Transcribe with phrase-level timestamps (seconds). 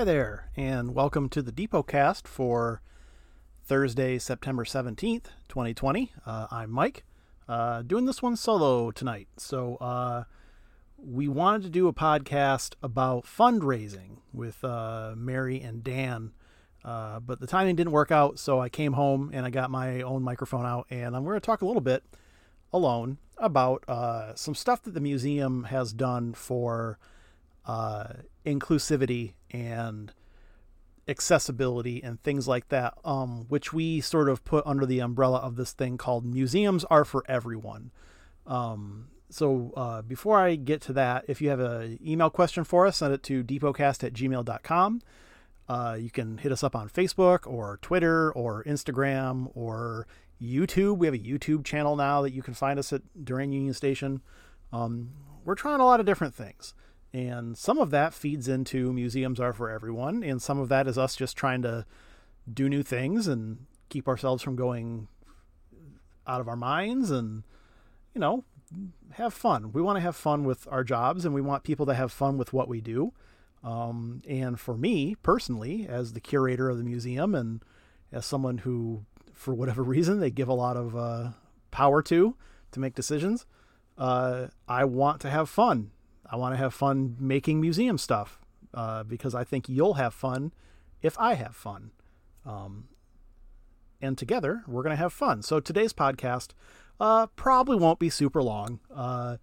[0.00, 2.80] Hi there, and welcome to the Depot Cast for
[3.66, 6.10] Thursday, September 17th, 2020.
[6.24, 7.04] Uh, I'm Mike,
[7.46, 9.28] uh, doing this one solo tonight.
[9.36, 10.24] So, uh,
[10.96, 16.32] we wanted to do a podcast about fundraising with uh, Mary and Dan,
[16.82, 20.00] uh, but the timing didn't work out, so I came home and I got my
[20.00, 22.04] own microphone out, and I'm going to talk a little bit
[22.72, 26.98] alone about uh, some stuff that the museum has done for
[28.44, 30.12] inclusivity and
[31.08, 35.56] accessibility and things like that, um, which we sort of put under the umbrella of
[35.56, 37.90] this thing called museums are for everyone.
[38.46, 42.86] Um, so uh, before I get to that, if you have an email question for
[42.86, 45.02] us, send it to depotcast at gmail.com.
[45.68, 50.06] Uh, you can hit us up on Facebook or Twitter or Instagram or
[50.42, 50.96] YouTube.
[50.98, 54.20] We have a YouTube channel now that you can find us at Durand Union Station.
[54.72, 55.10] Um,
[55.44, 56.74] we're trying a lot of different things.
[57.12, 60.96] And some of that feeds into museums are for everyone, and some of that is
[60.96, 61.84] us just trying to
[62.52, 65.08] do new things and keep ourselves from going
[66.26, 67.42] out of our minds and,
[68.14, 68.44] you know,
[69.12, 69.72] have fun.
[69.72, 72.38] We want to have fun with our jobs and we want people to have fun
[72.38, 73.12] with what we do.
[73.64, 77.62] Um, and for me personally, as the curator of the museum and
[78.12, 81.30] as someone who, for whatever reason, they give a lot of uh,
[81.70, 82.36] power to
[82.70, 83.46] to make decisions,
[83.98, 85.90] uh, I want to have fun
[86.30, 88.40] I want to have fun making museum stuff
[88.72, 90.52] uh, because I think you'll have fun
[91.02, 91.90] if I have fun.
[92.46, 92.88] Um,
[94.00, 95.42] and together, we're going to have fun.
[95.42, 96.50] So today's podcast
[96.98, 98.80] uh, probably won't be super long.
[98.94, 99.36] Uh,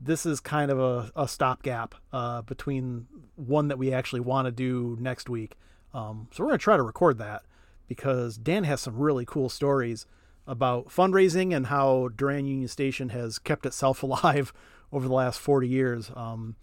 [0.00, 4.52] this is kind of a, a stopgap uh, between one that we actually want to
[4.52, 5.56] do next week.
[5.94, 7.42] Um, so we're going to try to record that
[7.88, 10.06] because Dan has some really cool stories
[10.46, 14.52] about fundraising and how Durand Union Station has kept itself alive
[14.92, 16.10] over the last 40 years.
[16.14, 16.56] Um,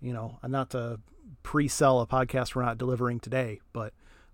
[0.00, 1.00] you know, not to
[1.42, 3.92] pre-sell a podcast we're not delivering today, but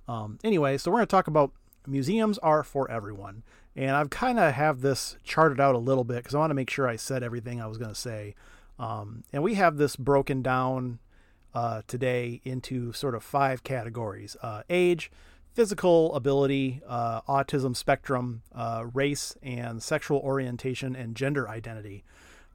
[0.09, 1.53] um, anyway, so we're going to talk about
[1.87, 3.43] museums are for everyone,
[3.77, 6.55] and I've kind of have this charted out a little bit because I want to
[6.55, 8.35] make sure I said everything I was going to say,
[8.79, 10.99] um, and we have this broken down
[11.55, 15.11] uh, today into sort of five categories: uh, age,
[15.55, 22.05] physical ability, uh, autism spectrum, uh, race, and sexual orientation and gender identity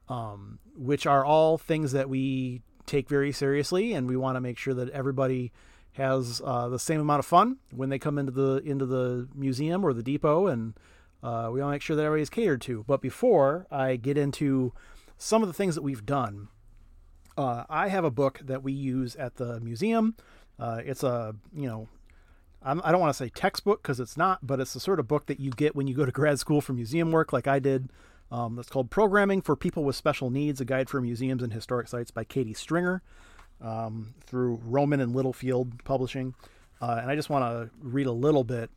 [0.08, 4.58] um, which are all things that we take very seriously, and we want to make
[4.58, 5.52] sure that everybody
[5.92, 9.84] has uh, the same amount of fun when they come into the into the museum
[9.84, 10.74] or the depot, and
[11.22, 12.84] uh, we want to make sure that everybody's catered to.
[12.86, 14.72] But before I get into
[15.16, 16.48] some of the things that we've done,
[17.36, 20.16] uh, I have a book that we use at the museum.
[20.58, 21.88] Uh, it's a you know
[22.62, 25.06] I do not want to say textbook because it's not, but it's the sort of
[25.06, 27.58] book that you get when you go to grad school for museum work, like I
[27.60, 27.90] did.
[28.30, 31.88] Um, that's called Programming for People with Special Needs, a guide for museums and historic
[31.88, 33.02] sites by Katie Stringer
[33.60, 36.34] um, through Rowman and Littlefield Publishing.
[36.80, 38.70] Uh, and I just want to read a little bit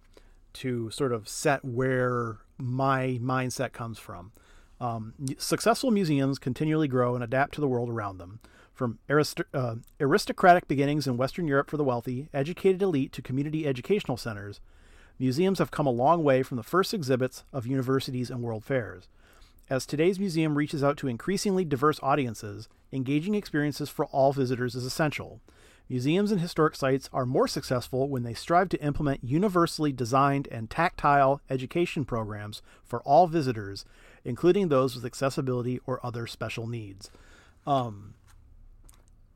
[0.54, 4.32] to sort of set where my mindset comes from.
[4.80, 8.40] Um, successful museums continually grow and adapt to the world around them.
[8.74, 13.68] From arist- uh, aristocratic beginnings in Western Europe for the wealthy, educated elite to community
[13.68, 14.60] educational centers,
[15.20, 19.08] museums have come a long way from the first exhibits of universities and world fairs.
[19.72, 24.84] As today's museum reaches out to increasingly diverse audiences, engaging experiences for all visitors is
[24.84, 25.40] essential.
[25.88, 30.70] Museums and historic sites are more successful when they strive to implement universally designed and
[30.70, 33.86] tactile education programs for all visitors,
[34.26, 37.10] including those with accessibility or other special needs.
[37.66, 38.16] Um,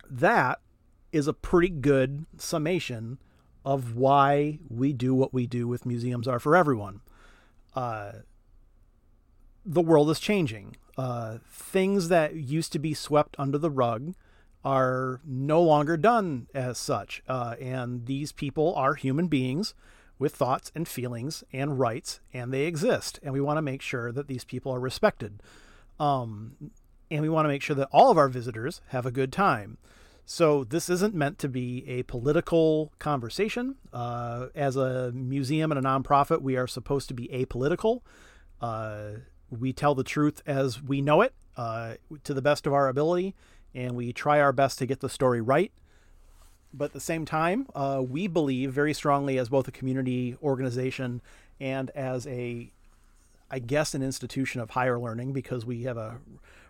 [0.09, 0.59] that
[1.13, 3.19] is a pretty good summation
[3.63, 6.99] of why we do what we do with Museums Are for Everyone.
[7.73, 8.11] Uh,
[9.65, 10.77] the world is changing.
[10.97, 14.13] Uh, things that used to be swept under the rug
[14.63, 17.21] are no longer done as such.
[17.27, 19.73] Uh, and these people are human beings
[20.17, 23.19] with thoughts and feelings and rights, and they exist.
[23.21, 25.41] And we want to make sure that these people are respected.
[25.99, 26.71] Um,
[27.11, 29.77] and we want to make sure that all of our visitors have a good time.
[30.27, 33.75] So, this isn't meant to be a political conversation.
[33.93, 38.01] Uh, as a museum and a nonprofit, we are supposed to be apolitical.
[38.59, 39.09] Uh,
[39.49, 43.35] we tell the truth as we know it uh, to the best of our ability,
[43.73, 45.71] and we try our best to get the story right.
[46.73, 51.21] But at the same time, uh, we believe very strongly as both a community organization
[51.59, 52.71] and as a,
[53.49, 56.19] I guess, an institution of higher learning because we have a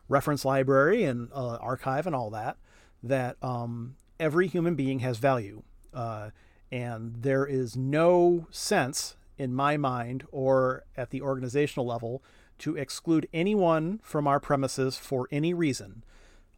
[0.07, 2.57] reference library and uh, archive and all that,
[3.01, 5.63] that um, every human being has value.
[5.91, 6.29] Uh,
[6.71, 12.23] and there is no sense in my mind or at the organizational level
[12.59, 16.03] to exclude anyone from our premises for any reason.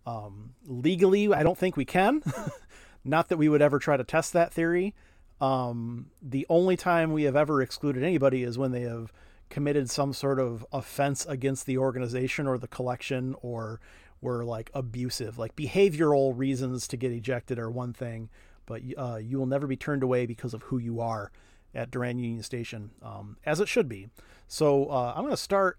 [0.05, 2.23] Um, legally, I don't think we can.
[3.03, 4.95] Not that we would ever try to test that theory.
[5.39, 9.11] Um, the only time we have ever excluded anybody is when they have
[9.49, 13.79] committed some sort of offense against the organization or the collection or
[14.21, 15.37] were like abusive.
[15.37, 18.29] Like behavioral reasons to get ejected are one thing,
[18.65, 21.31] but uh, you will never be turned away because of who you are
[21.73, 24.09] at Durand Union Station, um, as it should be.
[24.47, 25.77] So uh, I'm going to start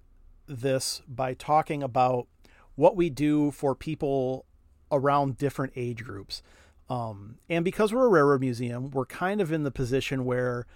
[0.49, 2.27] this by talking about
[2.75, 4.47] what we do for people
[4.91, 6.43] around different age groups.
[6.89, 10.67] Um, and because we're a railroad museum, we're kind of in the position where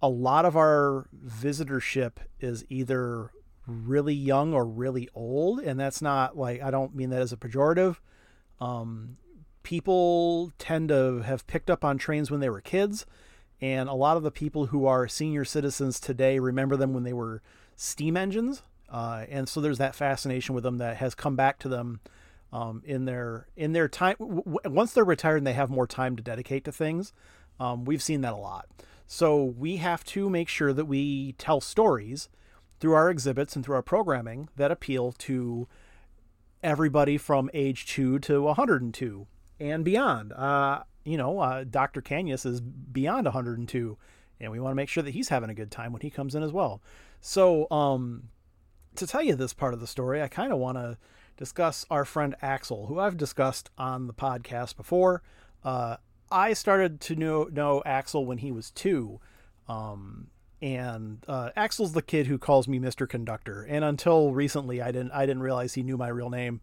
[0.00, 3.32] a lot of our visitorship is either
[3.66, 5.60] really young or really old.
[5.60, 7.96] And that's not like, I don't mean that as a pejorative.
[8.60, 9.16] Um,
[9.62, 13.04] people tend to have picked up on trains when they were kids.
[13.60, 17.12] And a lot of the people who are senior citizens today remember them when they
[17.12, 17.42] were
[17.74, 18.62] steam engines.
[18.88, 22.00] Uh, and so there's that fascination with them that has come back to them
[22.52, 24.16] um, in their in their time.
[24.18, 27.12] W- once they're retired and they have more time to dedicate to things,
[27.60, 28.66] um, we've seen that a lot.
[29.06, 32.28] So we have to make sure that we tell stories
[32.80, 35.66] through our exhibits and through our programming that appeal to
[36.62, 39.26] everybody from age two to 102
[39.60, 40.32] and beyond.
[40.32, 42.02] Uh, you know, uh, Dr.
[42.02, 43.96] Canyas is beyond 102,
[44.40, 46.34] and we want to make sure that he's having a good time when he comes
[46.34, 46.82] in as well.
[47.20, 48.24] So, um,
[48.98, 50.98] to tell you this part of the story, I kind of want to
[51.36, 55.22] discuss our friend Axel, who I've discussed on the podcast before.
[55.64, 55.96] Uh,
[56.30, 59.20] I started to know, know Axel when he was two.
[59.68, 60.28] Um,
[60.60, 63.08] and uh, Axel's the kid who calls me Mr.
[63.08, 63.62] Conductor.
[63.62, 66.60] And until recently, I didn't I didn't realize he knew my real name,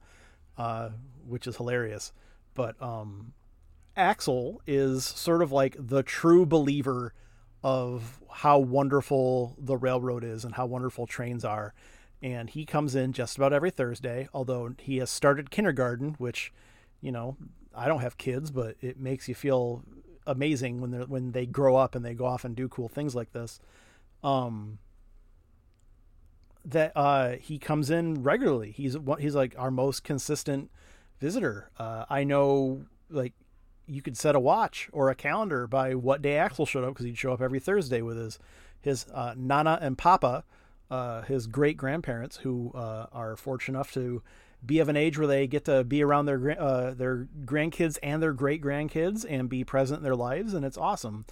[0.57, 0.89] uh,
[1.25, 2.11] which is hilarious.
[2.53, 3.33] But um,
[3.95, 7.13] Axel is sort of like the true believer
[7.63, 11.73] of how wonderful the railroad is and how wonderful trains are.
[12.25, 16.51] And he comes in just about every Thursday, although he has started kindergarten, which,
[16.99, 17.37] you know,
[17.71, 19.83] I don't have kids, but it makes you feel
[20.25, 23.13] amazing when they when they grow up and they go off and do cool things
[23.13, 23.59] like this.
[24.23, 24.79] Um,
[26.65, 28.71] that uh, he comes in regularly.
[28.71, 30.71] He's he's like our most consistent
[31.19, 31.69] visitor.
[31.77, 33.33] Uh, I know like
[33.85, 37.05] you could set a watch or a calendar by what day Axel showed up because
[37.05, 38.39] he'd show up every Thursday with his
[38.81, 40.43] his uh, Nana and Papa,
[40.89, 44.21] uh, his great grandparents who uh, are fortunate enough to
[44.65, 48.21] be of an age where they get to be around their uh, their grandkids and
[48.21, 51.25] their great grandkids and be present in their lives, and it's awesome.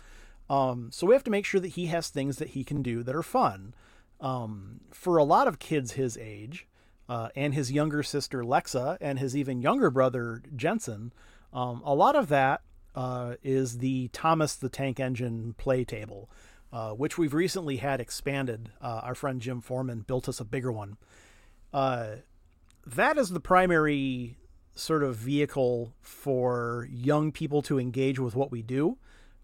[0.50, 3.04] Um, so we have to make sure that he has things that he can do
[3.04, 3.74] that are fun.
[4.20, 6.68] Um, for a lot of kids his age,
[7.10, 11.12] uh, and his younger sister Lexa, and his even younger brother Jensen,
[11.52, 12.62] um, a lot of that
[12.96, 16.30] uh, is the Thomas the Tank Engine play table,
[16.74, 18.72] uh, which we've recently had expanded.
[18.82, 20.98] Uh, our friend Jim Foreman built us a bigger one.
[21.72, 22.16] Uh,
[22.86, 24.38] that is the primary
[24.76, 28.98] sort of vehicle for young people to engage with what we do.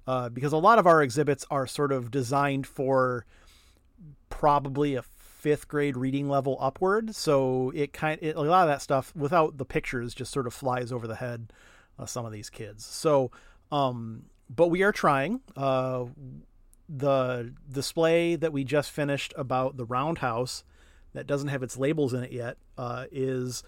[0.07, 3.27] Uh, because a lot of our exhibits are sort of designed for
[4.31, 7.13] probably a fifth grade reading level upward.
[7.13, 10.53] So it kind it, a lot of that stuff without the pictures just sort of
[10.53, 11.53] flies over the head
[11.99, 12.83] of some of these kids.
[12.85, 13.29] So,
[13.71, 15.41] um, but we are trying.
[15.55, 16.05] Uh,
[16.89, 20.63] the display that we just finished about the roundhouse
[21.13, 23.63] that doesn't have its labels in it yet uh, is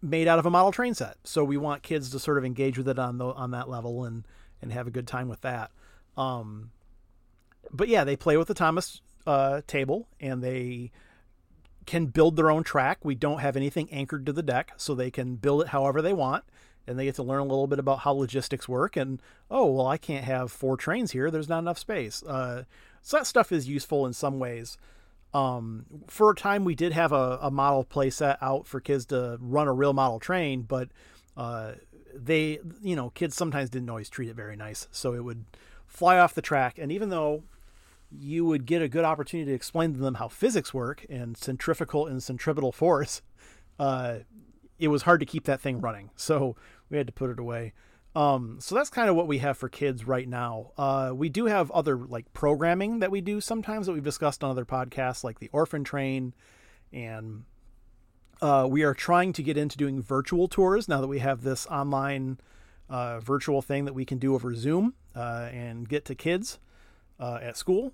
[0.00, 1.16] made out of a model train set.
[1.24, 4.04] So we want kids to sort of engage with it on the on that level
[4.04, 4.24] and
[4.62, 5.70] and have a good time with that.
[6.16, 6.70] Um,
[7.72, 10.90] but yeah, they play with the Thomas uh, table and they
[11.86, 12.98] can build their own track.
[13.02, 16.12] We don't have anything anchored to the deck, so they can build it however they
[16.12, 16.44] want.
[16.88, 18.96] And they get to learn a little bit about how logistics work.
[18.96, 21.30] And oh, well, I can't have four trains here.
[21.30, 22.22] There's not enough space.
[22.22, 22.64] Uh,
[23.02, 24.76] so that stuff is useful in some ways.
[25.34, 29.38] Um, for a time, we did have a, a model playset out for kids to
[29.40, 30.88] run a real model train, but
[31.36, 31.72] uh,
[32.14, 34.88] they, you know, kids sometimes didn't always treat it very nice.
[34.90, 35.44] So it would
[35.86, 36.78] fly off the track.
[36.78, 37.44] And even though
[38.10, 42.06] you would get a good opportunity to explain to them how physics work and centrifugal
[42.06, 43.20] and centripetal force,
[43.78, 44.20] uh,
[44.78, 46.10] it was hard to keep that thing running.
[46.16, 46.56] So
[46.90, 47.72] we had to put it away.
[48.14, 50.72] Um, so that's kind of what we have for kids right now.
[50.76, 54.50] Uh, we do have other like programming that we do sometimes that we've discussed on
[54.50, 56.34] other podcasts, like the Orphan Train,
[56.92, 57.44] and
[58.40, 61.66] uh, we are trying to get into doing virtual tours now that we have this
[61.66, 62.38] online
[62.88, 66.58] uh, virtual thing that we can do over Zoom uh, and get to kids
[67.20, 67.92] uh, at school.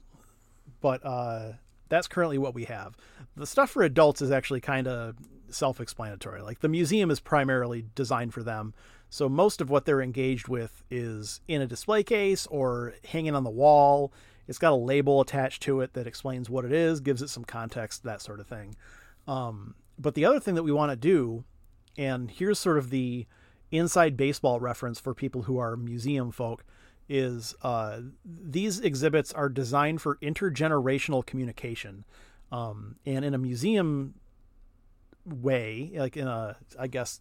[0.81, 1.53] But uh,
[1.89, 2.97] that's currently what we have.
[3.37, 5.17] The stuff for adults is actually kind of
[5.49, 6.43] self explanatory.
[6.43, 8.75] Like the museum is primarily designed for them.
[9.11, 13.45] So most of what they're engaged with is in a display case or hanging on
[13.45, 14.13] the wall.
[14.49, 17.45] It's got a label attached to it that explains what it is, gives it some
[17.45, 18.75] context, that sort of thing.
[19.27, 21.45] Um, but the other thing that we want to do,
[21.97, 23.27] and here's sort of the
[23.71, 26.65] inside baseball reference for people who are museum folk
[27.09, 32.05] is uh, these exhibits are designed for intergenerational communication.
[32.51, 34.15] Um, and in a museum
[35.25, 37.21] way, like in a, I guess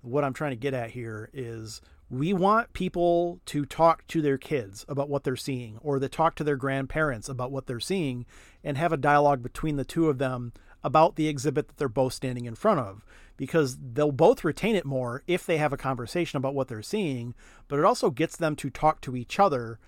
[0.00, 1.80] what I'm trying to get at here is
[2.10, 6.34] we want people to talk to their kids about what they're seeing or to talk
[6.36, 8.26] to their grandparents about what they're seeing
[8.62, 10.52] and have a dialogue between the two of them
[10.84, 13.04] about the exhibit that they're both standing in front of
[13.36, 17.34] because they'll both retain it more if they have a conversation about what they're seeing,
[17.66, 19.80] but it also gets them to talk to each other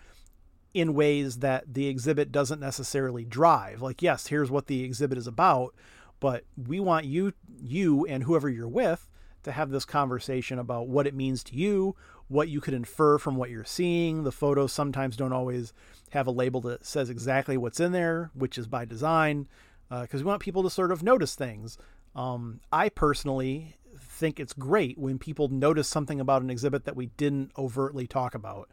[0.74, 3.80] in ways that the exhibit doesn't necessarily drive.
[3.80, 5.74] Like, yes, here's what the exhibit is about,
[6.18, 9.08] but we want you you and whoever you're with
[9.42, 11.94] to have this conversation about what it means to you,
[12.28, 14.24] what you could infer from what you're seeing.
[14.24, 15.72] The photos sometimes don't always
[16.10, 19.46] have a label that says exactly what's in there, which is by design,
[19.88, 21.78] because uh, we want people to sort of notice things.
[22.14, 27.06] Um, I personally think it's great when people notice something about an exhibit that we
[27.16, 28.68] didn't overtly talk about.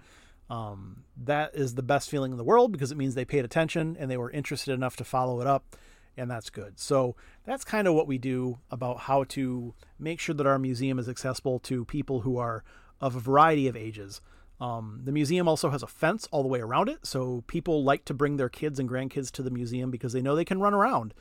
[0.50, 3.96] Um, that is the best feeling in the world because it means they paid attention
[4.00, 5.76] and they were interested enough to follow it up,
[6.18, 6.80] and that's good.
[6.80, 7.16] So
[7.46, 11.10] that's kind of what we do about how to make sure that our museum is
[11.10, 12.64] accessible to people who are
[13.02, 14.22] of a variety of ages.
[14.64, 18.06] Um, the museum also has a fence all the way around it, so people like
[18.06, 20.74] to bring their kids and grandkids to the museum because they know they can run
[20.74, 21.14] around.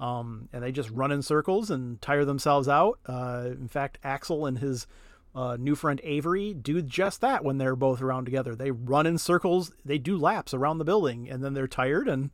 [0.00, 2.98] Um, and they just run in circles and tire themselves out.
[3.04, 4.86] Uh, in fact, Axel and his
[5.34, 8.56] uh, new friend Avery do just that when they're both around together.
[8.56, 12.08] They run in circles, they do laps around the building, and then they're tired.
[12.08, 12.30] And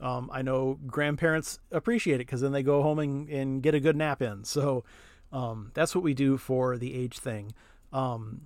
[0.00, 3.80] um, I know grandparents appreciate it because then they go home and, and, get a
[3.80, 4.42] good nap in.
[4.42, 4.82] So
[5.30, 7.54] um, that's what we do for the age thing.
[7.92, 8.40] Um,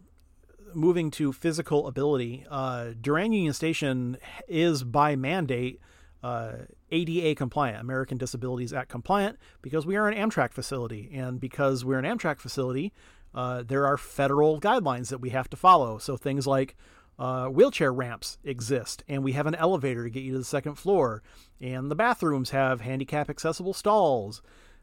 [0.75, 4.17] moving to physical ability, uh, Durand Union Station
[4.49, 5.81] is by mandate
[6.23, 6.53] uh,
[6.91, 11.11] ADA compliant, American Disabilities Act compliant, because we are an Amtrak facility.
[11.13, 12.93] And because we're an Amtrak facility,
[13.35, 15.99] uh, there are federal guidelines that we have to follow.
[15.99, 16.77] So things like
[17.19, 20.75] uh, wheelchair ramps exist, and we have an elevator to get you to the second
[20.75, 21.23] floor,
[21.61, 24.43] and the bathrooms have handicap accessible stalls,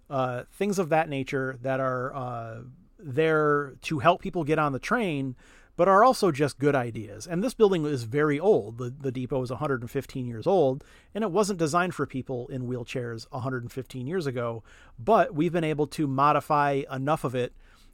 [0.09, 2.61] uh, things of that nature that are uh,
[2.99, 5.35] there to help people get on the train
[5.75, 7.25] but are also just good ideas.
[7.25, 8.77] And this building is very old.
[8.77, 10.83] The, the depot is 115 years old,
[11.15, 14.63] and it wasn't designed for people in wheelchairs 115 years ago,
[14.99, 17.53] but we've been able to modify enough of it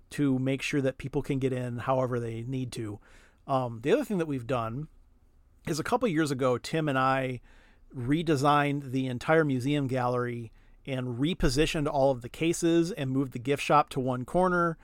[0.09, 2.99] to make sure that people can get in however they need to.
[3.45, 4.87] Um, the other thing that we've done
[5.67, 7.41] is a couple years ago, Tim and I
[7.95, 10.51] redesigned the entire museum gallery
[10.85, 14.77] and repositioned all of the cases and moved the gift shop to one corner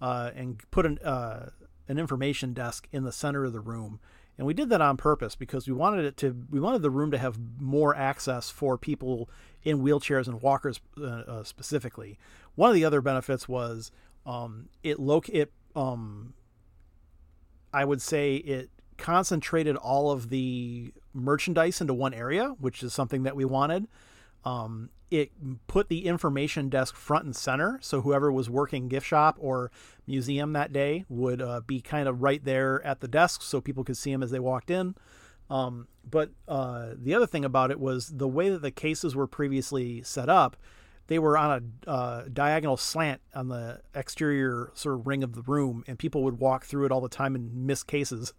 [0.00, 1.50] uh, and put an, uh,
[1.90, 3.98] an information desk in the center of the room.
[4.38, 7.10] And we did that on purpose because we wanted it to we wanted the room
[7.10, 9.28] to have more access for people
[9.64, 12.16] in wheelchairs and walkers uh, uh, specifically.
[12.54, 13.90] One of the other benefits was
[14.24, 16.32] um, it loc it um,
[17.74, 23.24] I would say it concentrated all of the merchandise into one area, which is something
[23.24, 23.88] that we wanted.
[24.44, 25.32] Um, it
[25.66, 29.72] put the information desk front and center, so whoever was working gift shop or
[30.06, 33.82] museum that day would uh, be kind of right there at the desk, so people
[33.84, 34.94] could see them as they walked in.
[35.50, 39.26] Um, but uh, the other thing about it was the way that the cases were
[39.26, 40.56] previously set up.
[41.08, 45.42] They were on a uh, diagonal slant on the exterior sort of ring of the
[45.42, 48.32] room, and people would walk through it all the time and miss cases,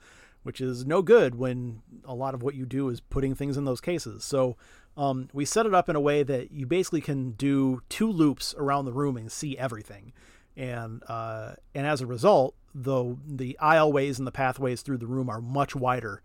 [0.43, 3.65] which is no good when a lot of what you do is putting things in
[3.65, 4.23] those cases.
[4.23, 4.55] So
[4.97, 8.53] um, we set it up in a way that you basically can do two loops
[8.57, 10.13] around the room and see everything.
[10.57, 15.29] And uh, and as a result, the the aisleways and the pathways through the room
[15.29, 16.21] are much wider,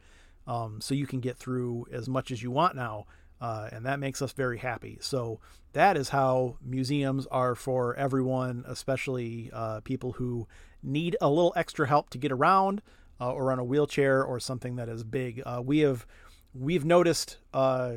[0.47, 3.07] um, so you can get through as much as you want now,
[3.41, 4.99] uh, and that makes us very happy.
[5.01, 5.41] So
[5.75, 10.49] that is how museums are for everyone, especially uh, people who
[10.83, 12.83] need a little extra help to get around,
[13.21, 15.43] uh, or on a wheelchair or something that is big.
[15.47, 16.05] Uh, we have
[16.53, 17.93] we've noticed uh,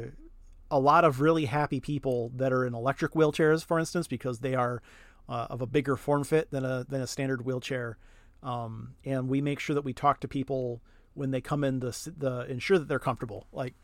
[0.72, 4.56] a lot of really happy people that are in electric wheelchairs, for instance, because they
[4.56, 4.82] are
[5.28, 7.98] uh, of a bigger form fit than a than a standard wheelchair.
[8.42, 10.82] Um, and we make sure that we talk to people
[11.14, 13.48] when they come in to the ensure that they're comfortable.
[13.52, 13.76] Like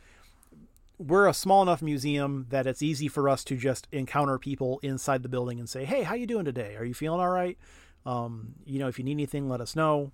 [0.97, 5.23] we're a small enough museum that it's easy for us to just encounter people inside
[5.23, 6.75] the building and say, "Hey, how you doing today?
[6.77, 7.57] Are you feeling all right?
[8.05, 10.11] Um, you know, if you need anything, let us know.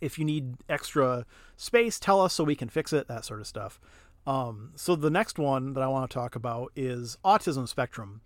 [0.00, 1.24] If you need extra
[1.56, 3.08] space, tell us so we can fix it.
[3.08, 3.80] That sort of stuff."
[4.26, 8.22] Um, so the next one that I want to talk about is autism spectrum.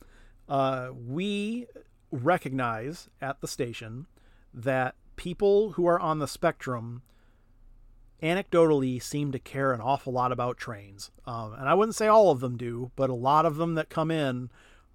[0.49, 1.67] Uh, we
[2.11, 4.07] recognize at the station
[4.55, 7.03] that people who are on the spectrum
[8.23, 11.11] anecdotally seem to care an awful lot about trains.
[11.27, 13.91] Um, and I wouldn't say all of them do, but a lot of them that
[13.91, 14.51] come in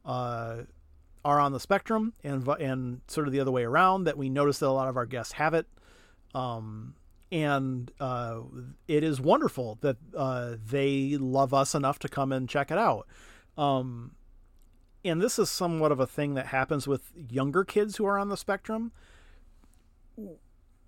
[0.06, 0.64] uh,
[1.24, 4.60] are on the spectrum and and sort of the other way around that we notice
[4.60, 5.68] that a lot of our guests have it
[6.36, 6.96] um,
[7.34, 8.42] and uh,
[8.88, 13.08] it is wonderful that uh, they love us enough to come and check it out.
[13.58, 14.12] Um,
[15.04, 18.30] and this is somewhat of a thing that happens with younger kids who are on
[18.30, 18.92] the spectrum.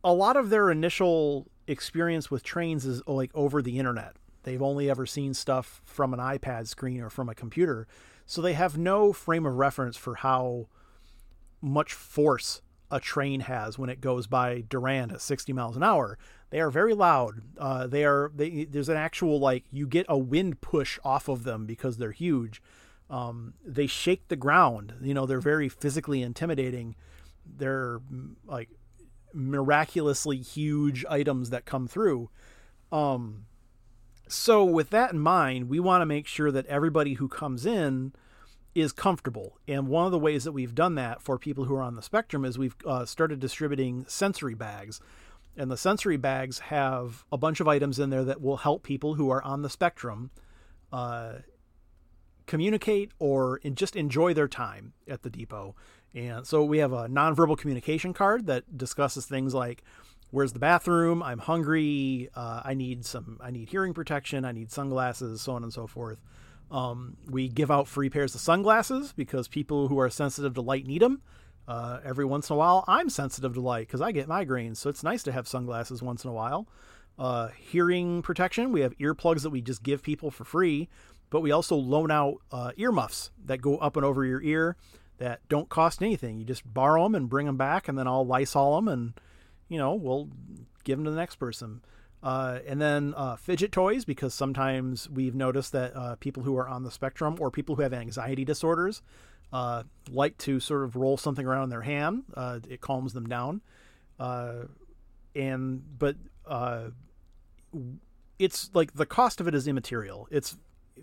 [0.04, 4.16] A lot of their initial experience with trains is like over the internet.
[4.44, 7.88] They've only ever seen stuff from an ipad screen or from a computer.
[8.28, 10.68] So they have no frame of reference for how
[11.60, 12.62] much force
[12.92, 16.18] a train has when it goes by Durand at 60 miles an hour.
[16.50, 17.42] They are very loud.
[17.58, 21.44] Uh, they are they, there's an actual like you get a wind push off of
[21.44, 22.62] them because they're huge.
[23.10, 24.94] Um, they shake the ground.
[25.02, 26.96] You know they're very physically intimidating.
[27.46, 28.00] They're
[28.46, 28.70] like
[29.34, 32.30] miraculously huge items that come through.
[32.92, 33.46] Um,
[34.28, 38.14] so, with that in mind, we want to make sure that everybody who comes in
[38.76, 39.58] is comfortable.
[39.68, 42.02] And one of the ways that we've done that for people who are on the
[42.02, 45.00] spectrum is we've uh, started distributing sensory bags.
[45.58, 49.16] And the sensory bags have a bunch of items in there that will help people
[49.16, 50.32] who are on the spectrum
[50.92, 51.36] uh,
[52.46, 55.74] communicate or just enjoy their time at the depot.
[56.14, 59.84] And so we have a nonverbal communication card that discusses things like
[60.32, 64.72] where's the bathroom i'm hungry uh, i need some i need hearing protection i need
[64.72, 66.18] sunglasses so on and so forth
[66.72, 70.86] um, we give out free pairs of sunglasses because people who are sensitive to light
[70.86, 71.22] need them
[71.68, 74.90] uh, every once in a while i'm sensitive to light because i get migraines so
[74.90, 76.68] it's nice to have sunglasses once in a while.
[77.18, 80.90] Uh, hearing protection we have earplugs that we just give people for free
[81.30, 84.76] but we also loan out uh, earmuffs that go up and over your ear
[85.18, 86.38] that don't cost anything.
[86.38, 89.14] You just borrow them and bring them back and then i'll lysol them and
[89.68, 90.30] you know, we'll
[90.84, 91.82] give them to the next person.
[92.26, 96.68] Uh, and then uh, fidget toys, because sometimes we've noticed that uh, people who are
[96.68, 99.04] on the spectrum or people who have anxiety disorders
[99.54, 102.24] uh, like to sort of roll something around in their hand.
[102.34, 103.62] Uh, it calms them down.
[104.20, 104.64] Uh,
[105.36, 106.16] and but
[108.40, 110.28] it's like the cost of it is immaterial.
[110.32, 110.58] It's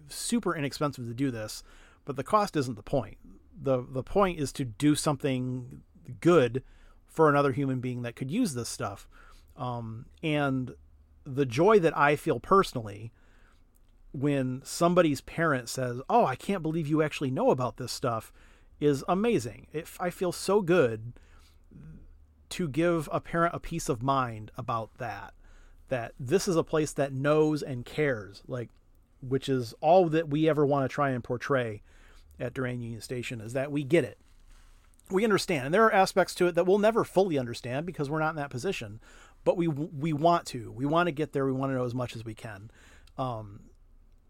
[0.08, 1.62] super inexpensive to do this,
[2.04, 3.18] but the cost isn't the point.
[3.56, 5.82] the The point is to do something
[6.20, 6.64] good
[7.06, 9.06] for another human being that could use this stuff.
[9.56, 10.74] Um, and
[11.24, 13.12] the joy that I feel personally
[14.12, 18.32] when somebody's parent says, "Oh, I can't believe you actually know about this stuff,"
[18.80, 19.68] is amazing.
[19.72, 21.14] If I feel so good
[22.50, 25.32] to give a parent a peace of mind about that,
[25.88, 28.68] that this is a place that knows and cares, like,
[29.22, 31.82] which is all that we ever want to try and portray
[32.38, 34.18] at Durand Union Station, is that we get it
[35.12, 38.18] we understand and there are aspects to it that we'll never fully understand because we're
[38.18, 39.00] not in that position
[39.44, 41.94] but we we want to we want to get there we want to know as
[41.94, 42.70] much as we can
[43.18, 43.60] um,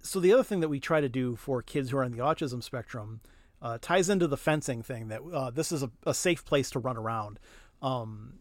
[0.02, 2.18] so the other thing that we try to do for kids who are on the
[2.18, 3.20] autism spectrum
[3.60, 6.78] uh, ties into the fencing thing that uh, this is a, a, safe place to
[6.78, 7.38] run around
[7.80, 8.34] um,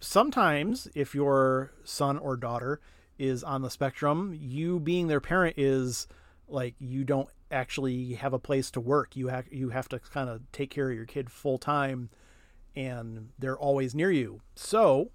[0.00, 2.80] sometimes if your son or daughter
[3.18, 6.06] is on the spectrum you being their parent is
[6.48, 9.16] like you don't actually have a place to work.
[9.16, 12.10] You have you have to kind of take care of your kid full time,
[12.74, 14.40] and they're always near you.
[14.54, 15.10] So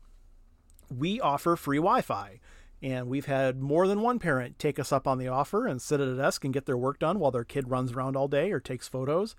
[0.98, 2.40] we offer free Wi-Fi,
[2.82, 6.02] and we've had more than one parent take us up on the offer and sit
[6.02, 8.52] at a desk and get their work done while their kid runs around all day
[8.52, 9.36] or takes photos,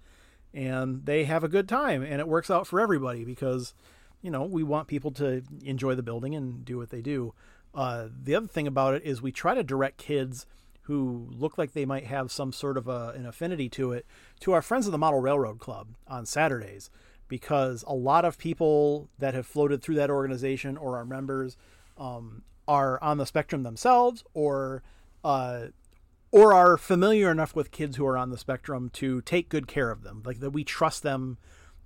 [0.52, 3.74] and they have a good time, and it works out for everybody because
[4.22, 7.34] you know we want people to enjoy the building and do what they do.
[7.74, 10.46] Uh, the other thing about it is we try to direct kids
[10.82, 14.06] who look like they might have some sort of a, an affinity to it
[14.38, 16.90] to our friends of the Model Railroad Club on Saturdays
[17.28, 21.56] because a lot of people that have floated through that organization or are members
[21.98, 24.82] um, are on the spectrum themselves or
[25.22, 25.66] uh,
[26.30, 29.90] or are familiar enough with kids who are on the spectrum to take good care
[29.90, 30.22] of them.
[30.24, 31.38] Like that we trust them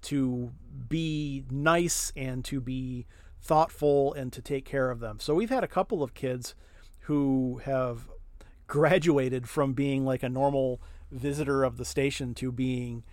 [0.02, 0.52] to
[0.88, 3.06] be nice and to be
[3.40, 5.20] thoughtful and to take care of them.
[5.20, 6.54] So we've had a couple of kids
[7.00, 8.08] who have
[8.66, 13.04] graduated from being like a normal visitor of the station to being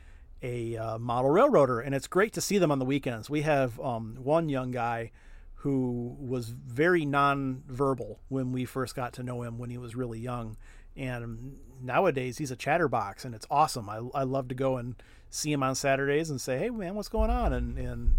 [0.41, 3.29] a uh, model railroader, and it's great to see them on the weekends.
[3.29, 5.11] We have um, one young guy
[5.55, 10.19] who was very non-verbal when we first got to know him when he was really
[10.19, 10.57] young,
[10.95, 13.89] and nowadays he's a chatterbox, and it's awesome.
[13.89, 14.95] I, I love to go and
[15.29, 18.15] see him on Saturdays and say, "Hey, man, what's going on?" and and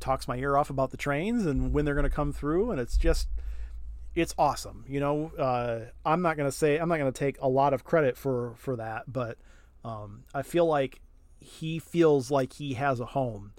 [0.00, 2.80] talks my ear off about the trains and when they're going to come through, and
[2.80, 3.28] it's just
[4.14, 4.84] it's awesome.
[4.88, 8.16] You know, uh, I'm not gonna say I'm not gonna take a lot of credit
[8.16, 9.38] for for that, but
[9.84, 11.00] um, I feel like
[11.42, 13.52] he feels like he has a home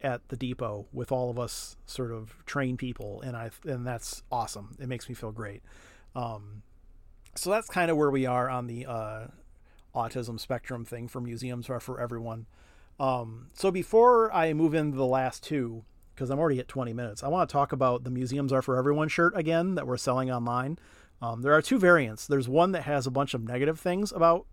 [0.00, 4.22] at the depot with all of us sort of trained people, and I and that's
[4.30, 4.76] awesome.
[4.78, 5.62] It makes me feel great.
[6.14, 6.62] Um,
[7.34, 9.26] so that's kind of where we are on the uh,
[9.94, 12.46] autism spectrum thing for museums are for everyone.
[13.00, 17.22] Um, so before I move into the last two, because I'm already at 20 minutes,
[17.22, 20.30] I want to talk about the Museums Are for Everyone shirt again that we're selling
[20.30, 20.78] online.
[21.20, 22.26] Um, there are two variants.
[22.26, 24.46] There's one that has a bunch of negative things about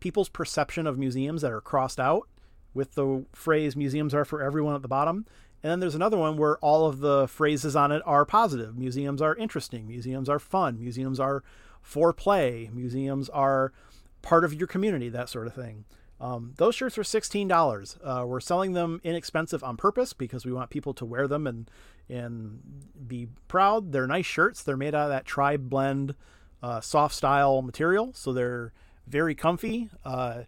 [0.00, 2.28] people's perception of museums that are crossed out
[2.72, 5.26] with the phrase museums are for everyone at the bottom.
[5.62, 8.76] And then there's another one where all of the phrases on it are positive.
[8.76, 9.86] Museums are interesting.
[9.86, 10.78] Museums are fun.
[10.78, 11.42] Museums are
[11.80, 12.68] for play.
[12.72, 13.72] Museums are
[14.20, 15.84] part of your community, that sort of thing.
[16.20, 17.98] Um, those shirts are $16.
[18.02, 21.70] Uh, we're selling them inexpensive on purpose because we want people to wear them and
[22.08, 22.60] and
[23.06, 23.92] be proud.
[23.92, 24.62] They're nice shirts.
[24.62, 26.14] They're made out of that tribe blend
[26.62, 28.72] uh, soft style material, so they're
[29.06, 29.90] very comfy.
[30.04, 30.42] Uh,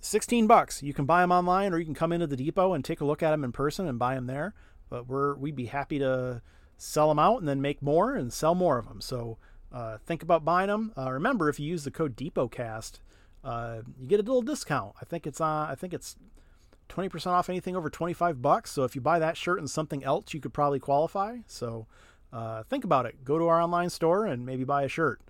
[0.00, 0.82] 16 bucks.
[0.82, 3.04] You can buy them online or you can come into the depot and take a
[3.04, 4.54] look at them in person and buy them there.
[4.88, 6.42] But we're we'd be happy to
[6.76, 9.00] sell them out and then make more and sell more of them.
[9.00, 9.38] So
[9.72, 10.92] uh, think about buying them.
[10.96, 12.98] Uh, remember, if you use the code DepotCast,
[13.44, 14.94] uh, you get a little discount.
[15.00, 16.16] I think it's uh, I think it's
[16.88, 18.72] 20% off anything over 25 bucks.
[18.72, 21.38] So if you buy that shirt and something else, you could probably qualify.
[21.46, 21.86] So
[22.32, 23.24] uh, think about it.
[23.24, 25.20] Go to our online store and maybe buy a shirt.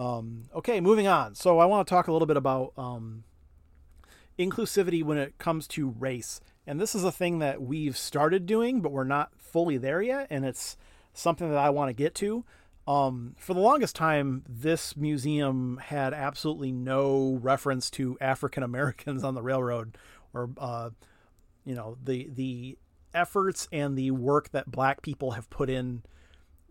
[0.00, 1.34] Um, okay, moving on.
[1.34, 3.24] So I want to talk a little bit about um,
[4.38, 6.40] inclusivity when it comes to race.
[6.66, 10.26] And this is a thing that we've started doing, but we're not fully there yet.
[10.30, 10.78] And it's
[11.12, 12.46] something that I want to get to.
[12.88, 19.34] Um, for the longest time, this museum had absolutely no reference to African Americans on
[19.34, 19.98] the railroad,
[20.32, 20.90] or uh,
[21.66, 22.78] you know the the
[23.12, 26.02] efforts and the work that Black people have put in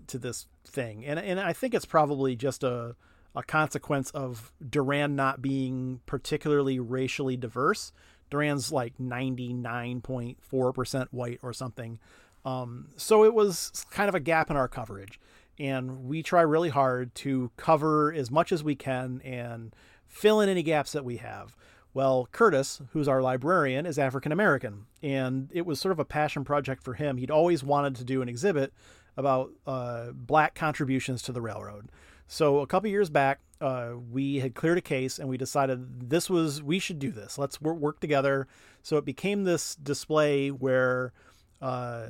[0.08, 1.06] to this thing.
[1.06, 2.96] And and I think it's probably just a
[3.36, 7.94] a consequence of Durand not being particularly racially diverse.
[8.30, 12.00] Durand's like 99.4% white or something.
[12.46, 15.20] Um, so it was kind of a gap in our coverage.
[15.58, 19.76] And we try really hard to cover as much as we can and
[20.08, 21.56] fill in any gaps that we have.
[21.94, 26.46] Well, Curtis, who's our librarian, is African American, and it was sort of a passion
[26.46, 27.18] project for him.
[27.18, 28.72] He'd always wanted to do an exhibit
[29.18, 31.90] about uh, black contributions to the railroad.
[32.32, 36.30] So a couple years back, uh, we had cleared a case and we decided this
[36.30, 37.40] was we should do this.
[37.40, 38.48] Let's work, work together.
[38.84, 41.12] So it became this display where
[41.60, 42.10] uh,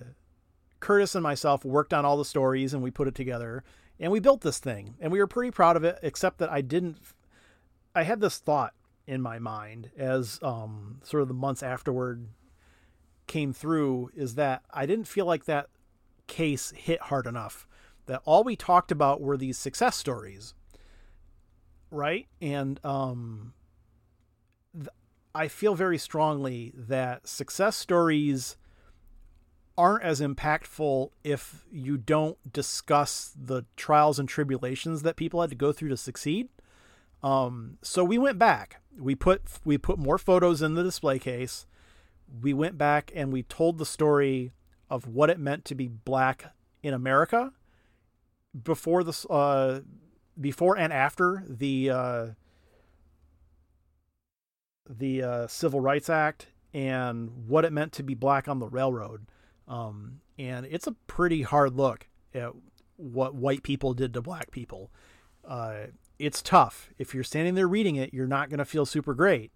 [0.82, 3.63] Curtis and myself worked on all the stories and we put it together
[3.97, 5.97] and we built this thing and we were pretty proud of it.
[6.03, 6.97] Except that I didn't.
[7.95, 8.73] I had this thought
[9.08, 12.27] in my mind as um, sort of the months afterward
[13.25, 15.67] came through is that I didn't feel like that
[16.27, 17.65] case hit hard enough
[18.09, 20.53] that all we talked about were these success stories
[21.91, 22.27] right?
[22.41, 23.53] And um
[24.75, 24.89] th-
[25.33, 28.57] i feel very strongly that success stories
[29.77, 35.55] aren't as impactful if you don't discuss the trials and tribulations that people had to
[35.55, 36.49] go through to succeed.
[37.23, 38.81] Um so we went back.
[38.97, 41.65] We put we put more photos in the display case.
[42.41, 44.51] We went back and we told the story
[44.89, 47.51] of what it meant to be black in america
[48.63, 49.81] before the uh,
[50.39, 52.27] before and after the uh,
[54.89, 59.27] the uh, Civil Rights Act and what it meant to be black on the railroad.
[59.67, 62.51] Um, and it's a pretty hard look at
[62.97, 64.91] what white people did to black people.
[65.47, 66.89] Uh, it's tough.
[66.97, 69.51] If you're standing there reading it, you're not going to feel super great.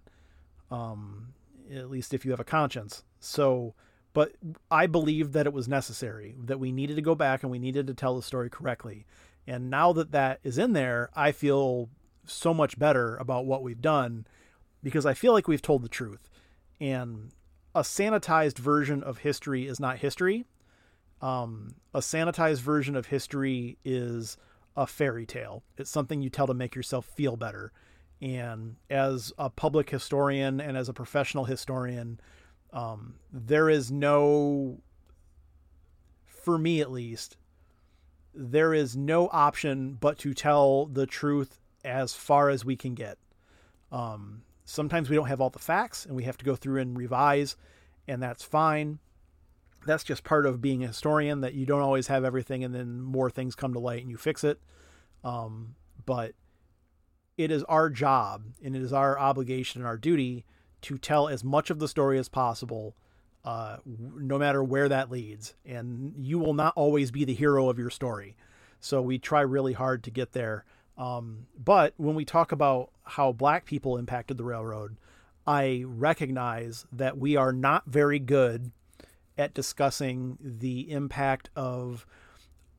[0.71, 1.33] Um,
[1.73, 3.03] at least if you have a conscience.
[3.19, 3.75] So
[4.13, 4.33] but
[4.69, 7.87] I believed that it was necessary, that we needed to go back and we needed
[7.87, 9.05] to tell the story correctly.
[9.47, 11.89] And now that that is in there, I feel
[12.25, 14.25] so much better about what we've done
[14.81, 16.29] because I feel like we've told the truth.
[16.79, 17.31] And
[17.73, 20.45] a sanitized version of history is not history.
[21.21, 24.37] Um, a sanitized version of history is
[24.75, 25.63] a fairy tale.
[25.77, 27.71] It's something you tell to make yourself feel better.
[28.21, 32.19] And as a public historian and as a professional historian,
[32.73, 34.79] um, there is no,
[36.25, 37.37] for me at least,
[38.33, 43.19] there is no option but to tell the truth as far as we can get.
[43.91, 46.97] Um, sometimes we don't have all the facts and we have to go through and
[46.97, 47.55] revise,
[48.07, 48.97] and that's fine.
[49.85, 53.01] That's just part of being a historian that you don't always have everything and then
[53.01, 54.59] more things come to light and you fix it.
[55.23, 56.33] Um, but
[57.37, 60.45] it is our job and it is our obligation and our duty
[60.83, 62.95] to tell as much of the story as possible,
[63.43, 65.55] uh, no matter where that leads.
[65.65, 68.35] And you will not always be the hero of your story.
[68.79, 70.65] So we try really hard to get there.
[70.97, 74.97] Um, but when we talk about how black people impacted the railroad,
[75.45, 78.71] I recognize that we are not very good
[79.37, 82.05] at discussing the impact of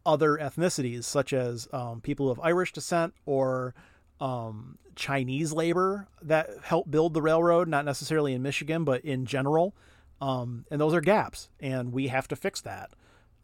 [0.06, 3.74] other ethnicities, such as um, people of Irish descent or
[4.20, 9.74] um, Chinese labor that helped build the railroad, not necessarily in Michigan, but in general.
[10.20, 12.90] Um, and those are gaps, and we have to fix that.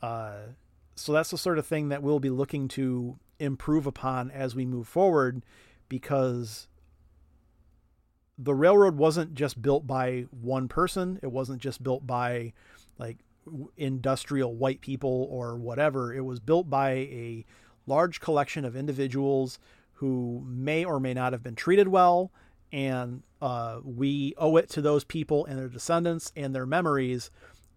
[0.01, 0.37] Uh,
[0.95, 4.65] so that's the sort of thing that we'll be looking to improve upon as we
[4.65, 5.45] move forward
[5.89, 6.69] because
[8.39, 12.53] the railroad wasn't just built by one person, it wasn't just built by
[12.99, 13.19] like
[13.77, 16.15] industrial white people or whatever.
[16.15, 17.45] It was built by a
[17.87, 19.59] large collection of individuals
[20.01, 22.33] who may or may not have been treated well.
[22.73, 27.31] And uh, we owe it to those people and their descendants and their memories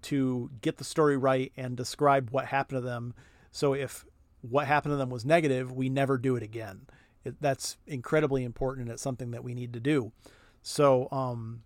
[0.04, 3.14] to get the story right and describe what happened to them.
[3.52, 4.06] So if
[4.40, 6.88] what happened to them was negative, we never do it again.
[7.26, 10.14] It, that's incredibly important and it's something that we need to do.
[10.62, 11.64] So, um,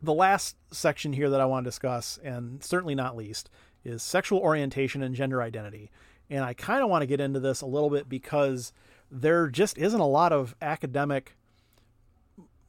[0.00, 3.50] the last section here that I want to discuss, and certainly not least,
[3.84, 5.90] is sexual orientation and gender identity.
[6.30, 8.72] And I kind of want to get into this a little bit because
[9.14, 11.36] there just isn't a lot of academic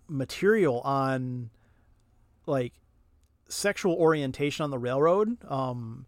[0.07, 1.49] material on
[2.45, 2.73] like
[3.49, 5.37] sexual orientation on the railroad.
[5.49, 6.05] Um,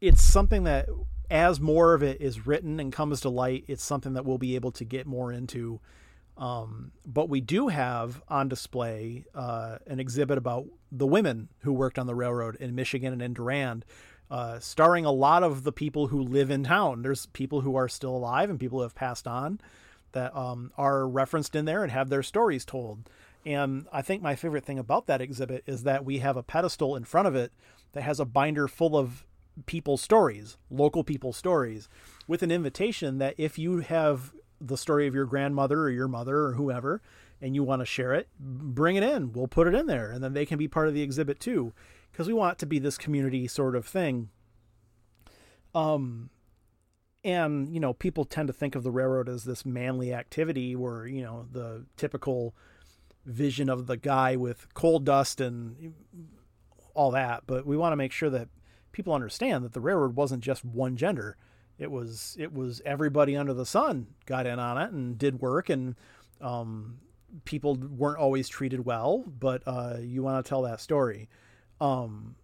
[0.00, 0.88] it's something that,
[1.30, 4.54] as more of it is written and comes to light, it's something that we'll be
[4.54, 5.80] able to get more into.
[6.36, 11.98] Um, but we do have on display uh, an exhibit about the women who worked
[11.98, 13.84] on the railroad in Michigan and in Durand,
[14.32, 17.02] uh, starring a lot of the people who live in town.
[17.02, 19.60] There's people who are still alive and people who have passed on
[20.12, 23.10] that um, are referenced in there and have their stories told.
[23.44, 26.96] And I think my favorite thing about that exhibit is that we have a pedestal
[26.96, 27.52] in front of it
[27.92, 29.26] that has a binder full of
[29.66, 31.90] people's stories, local people's stories,
[32.26, 36.38] with an invitation that if you have the story of your grandmother or your mother
[36.38, 37.02] or whoever
[37.42, 39.34] and you want to share it, bring it in.
[39.34, 41.74] We'll put it in there and then they can be part of the exhibit too
[42.12, 44.28] because we want it to be this community sort of thing.
[45.74, 46.30] Um,
[47.24, 51.06] and you know, people tend to think of the railroad as this manly activity, where
[51.06, 52.54] you know the typical
[53.24, 55.94] vision of the guy with coal dust and
[56.94, 57.44] all that.
[57.46, 58.48] But we want to make sure that
[58.90, 61.36] people understand that the railroad wasn't just one gender.
[61.78, 65.70] It was it was everybody under the sun got in on it and did work,
[65.70, 65.94] and
[66.40, 66.98] um,
[67.44, 69.24] people weren't always treated well.
[69.26, 71.28] But uh, you want to tell that story.
[71.82, 72.36] Um,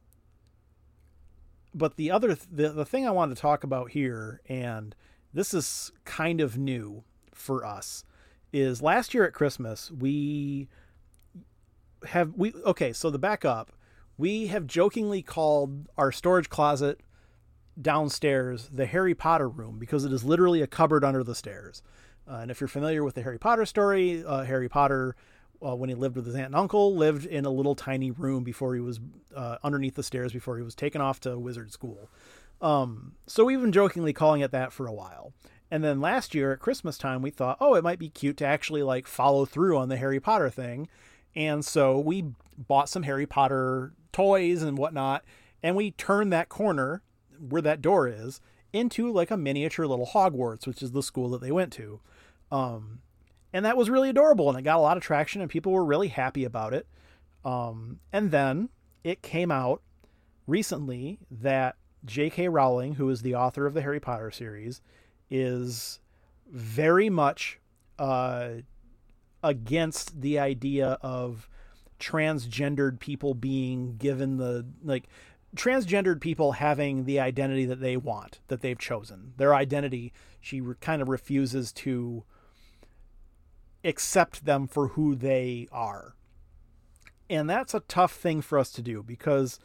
[1.72, 4.96] but the other th- the, the thing I wanted to talk about here, and
[5.32, 8.02] this is kind of new for us,
[8.52, 10.68] is last year at Christmas we
[12.04, 12.92] have we okay.
[12.92, 13.70] So the backup,
[14.16, 17.00] we have jokingly called our storage closet
[17.80, 21.80] downstairs the Harry Potter room because it is literally a cupboard under the stairs.
[22.28, 25.14] Uh, and if you're familiar with the Harry Potter story, uh, Harry Potter
[25.64, 28.44] uh, when he lived with his aunt and uncle, lived in a little tiny room
[28.44, 29.00] before he was
[29.34, 32.10] uh, underneath the stairs before he was taken off to wizard school.
[32.60, 35.32] Um, so we've been jokingly calling it that for a while.
[35.70, 38.46] And then last year at Christmas time, we thought, oh, it might be cute to
[38.46, 40.88] actually like follow through on the Harry Potter thing.
[41.36, 42.24] And so we
[42.56, 45.24] bought some Harry Potter toys and whatnot,
[45.62, 47.02] and we turned that corner
[47.38, 48.40] where that door is
[48.72, 52.00] into like a miniature little Hogwarts, which is the school that they went to.
[52.50, 53.00] Um,
[53.52, 55.84] and that was really adorable and it got a lot of traction and people were
[55.84, 56.86] really happy about it.
[57.44, 58.68] Um, and then
[59.04, 59.82] it came out
[60.46, 64.80] recently that j.k rowling who is the author of the harry potter series
[65.30, 66.00] is
[66.50, 67.58] very much
[67.98, 68.50] uh,
[69.42, 71.48] against the idea of
[71.98, 75.08] transgendered people being given the like
[75.56, 79.32] transgendered people having the identity that they want that they've chosen.
[79.36, 82.24] Their identity she re- kind of refuses to
[83.84, 86.14] accept them for who they are.
[87.30, 89.58] And that's a tough thing for us to do because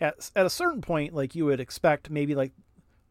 [0.00, 2.52] at, at a certain point, like you would expect, maybe like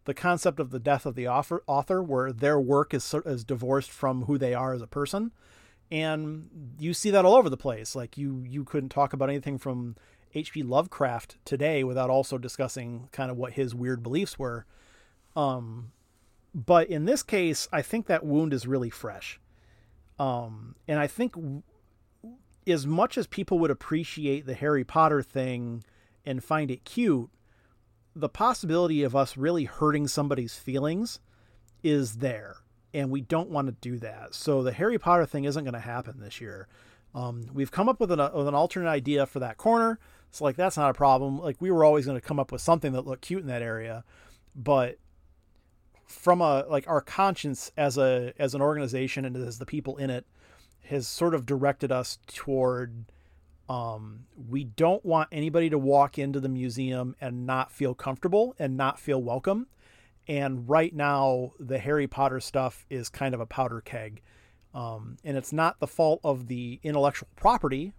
[0.05, 3.91] the concept of the death of the author, author where their work is, is divorced
[3.91, 5.31] from who they are as a person.
[5.89, 7.95] And you see that all over the place.
[7.95, 9.95] Like you, you couldn't talk about anything from
[10.33, 10.63] H.P.
[10.63, 14.65] Lovecraft today without also discussing kind of what his weird beliefs were.
[15.35, 15.91] Um,
[16.53, 19.39] but in this case, I think that wound is really fresh.
[20.19, 21.35] Um, and I think
[22.67, 25.83] as much as people would appreciate the Harry Potter thing
[26.25, 27.29] and find it cute,
[28.15, 31.19] the possibility of us really hurting somebody's feelings
[31.81, 32.57] is there.
[32.93, 34.35] And we don't want to do that.
[34.35, 36.67] So the Harry Potter thing isn't going to happen this year.
[37.15, 39.99] Um, we've come up with an, with an alternate idea for that corner.
[40.31, 41.39] So like that's not a problem.
[41.39, 43.61] Like we were always going to come up with something that looked cute in that
[43.61, 44.03] area,
[44.55, 44.97] but
[46.05, 50.09] from a like our conscience as a as an organization and as the people in
[50.09, 50.25] it
[50.83, 53.05] has sort of directed us toward
[53.69, 58.75] um, we don't want anybody to walk into the museum and not feel comfortable and
[58.75, 59.67] not feel welcome.
[60.27, 64.21] And right now, the Harry Potter stuff is kind of a powder keg.
[64.73, 67.93] Um, and it's not the fault of the intellectual property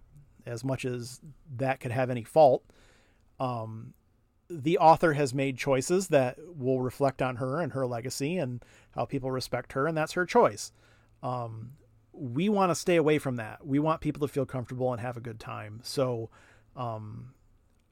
[0.45, 1.19] as much as
[1.57, 2.63] that could have any fault.
[3.39, 3.94] Um,
[4.49, 9.05] the author has made choices that will reflect on her and her legacy and how
[9.05, 10.71] people respect her, and that's her choice.
[11.23, 11.71] Um,
[12.13, 13.65] we want to stay away from that.
[13.65, 15.81] We want people to feel comfortable and have a good time.
[15.83, 16.29] So,
[16.75, 17.33] um,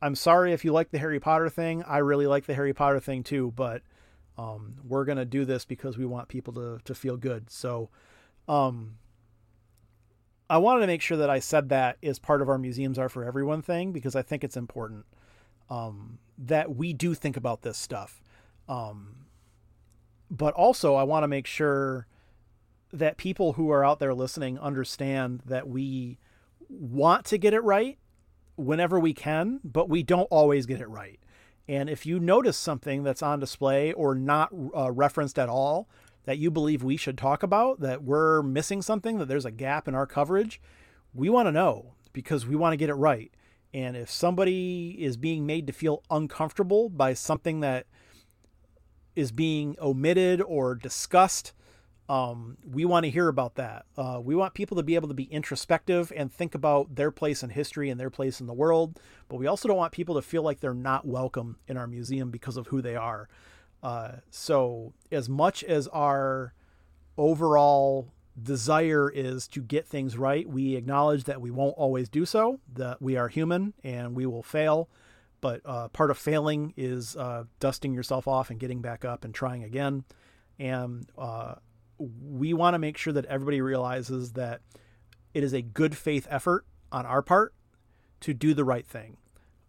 [0.02, 1.84] I'm sorry if you like the Harry Potter thing.
[1.84, 3.82] I really like the Harry Potter thing too, but
[4.38, 7.50] um, we're gonna do this because we want people to to feel good.
[7.50, 7.90] So,
[8.48, 8.98] um,
[10.50, 13.10] I wanted to make sure that I said that as part of our museums are
[13.10, 15.06] for everyone thing because I think it's important
[15.74, 18.22] um, that we do think about this stuff.
[18.70, 19.26] Um,
[20.30, 22.08] but also, I want to make sure
[22.92, 26.20] that people who are out there listening understand that we
[26.70, 27.98] want to get it right
[28.56, 31.20] whenever we can, but we don't always get it right.
[31.68, 35.90] And if you notice something that's on display or not uh, referenced at all
[36.26, 39.88] that you believe we should talk about, that we're missing something, that there's a gap
[39.88, 40.62] in our coverage,
[41.14, 43.32] we want to know because we want to get it right.
[43.74, 47.88] And if somebody is being made to feel uncomfortable by something that
[49.16, 51.54] is being omitted or discussed,
[52.10, 53.86] um, we want to hear about that.
[53.98, 57.42] Uh, we want people to be able to be introspective and think about their place
[57.44, 59.00] in history and their place in the world.
[59.30, 62.30] But we also don't want people to feel like they're not welcome in our museum
[62.30, 63.30] because of who they are.
[63.82, 66.54] Uh, so, as much as our
[67.18, 72.60] overall desire is to get things right, we acknowledge that we won't always do so,
[72.74, 74.90] that we are human and we will fail.
[75.42, 79.34] But uh, part of failing is uh, dusting yourself off and getting back up and
[79.34, 80.06] trying again.
[80.58, 81.56] And uh,
[81.98, 84.62] we want to make sure that everybody realizes that
[85.34, 87.54] it is a good faith effort on our part
[88.22, 89.18] to do the right thing.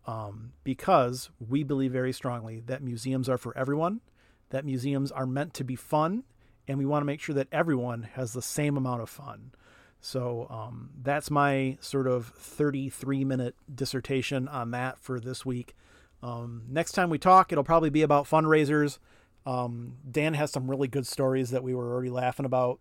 [0.06, 4.02] Um, because we believe very strongly that museums are for everyone,
[4.50, 6.24] that museums are meant to be fun,
[6.66, 9.52] and we want to make sure that everyone has the same amount of fun.
[10.00, 15.74] So um, that's my sort of 33 minute dissertation on that for this week.
[16.22, 18.98] Um, next time we talk, it'll probably be about fundraisers.
[19.46, 22.80] Um, Dan has some really good stories that we were already laughing about,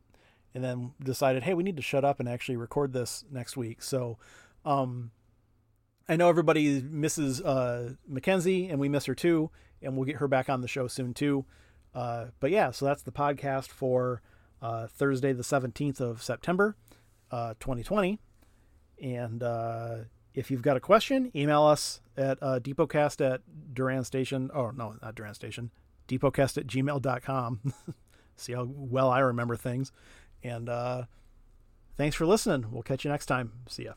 [0.53, 3.81] and then decided, hey, we need to shut up and actually record this next week.
[3.81, 4.17] So,
[4.63, 5.11] um,
[6.07, 9.49] I know everybody misses uh, Mackenzie, and we miss her too,
[9.81, 11.45] and we'll get her back on the show soon too.
[11.93, 14.21] Uh, but yeah, so that's the podcast for
[14.61, 16.75] uh, Thursday, the 17th of September,
[17.29, 18.13] 2020.
[18.13, 19.95] Uh, and uh,
[20.33, 23.41] if you've got a question, email us at uh, depotcast at
[23.73, 24.49] Durand Station.
[24.53, 25.71] Oh, no, not Durand Station
[26.07, 27.73] depotcast at gmail.com.
[28.35, 29.91] See how well I remember things.
[30.43, 31.03] And uh,
[31.97, 32.71] thanks for listening.
[32.71, 33.51] We'll catch you next time.
[33.67, 33.93] See ya.